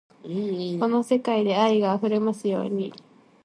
[0.79, 2.91] この世界が愛で溢れますように